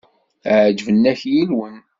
[0.59, 1.77] Ԑeǧben-ak yilwen.